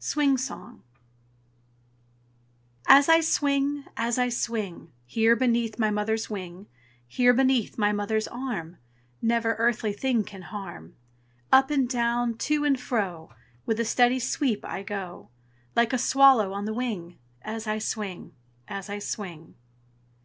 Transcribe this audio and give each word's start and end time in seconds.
SWING 0.00 0.36
SONG 0.36 0.82
As 2.88 3.08
I 3.08 3.20
swing, 3.20 3.84
as 3.96 4.18
I 4.18 4.28
swing, 4.28 4.90
Here 5.06 5.36
beneath 5.36 5.78
my 5.78 5.88
mother's 5.92 6.28
wing, 6.28 6.66
Here 7.06 7.32
beneath 7.32 7.78
my 7.78 7.92
mother's 7.92 8.26
arm, 8.26 8.78
Never 9.22 9.54
earthly 9.54 9.92
thing 9.92 10.24
can 10.24 10.42
harm. 10.42 10.96
Up 11.52 11.70
and 11.70 11.88
down, 11.88 12.36
to 12.38 12.64
and 12.64 12.80
fro, 12.80 13.30
With 13.66 13.78
a 13.78 13.84
steady 13.84 14.18
sweep 14.18 14.64
I 14.64 14.82
go, 14.82 15.28
Like 15.76 15.92
a 15.92 15.98
swallow 15.98 16.52
on 16.52 16.64
the 16.64 16.74
wing, 16.74 17.16
As 17.42 17.68
I 17.68 17.78
swing, 17.78 18.34
as 18.66 18.90
I 18.90 18.98
swing. 18.98 19.54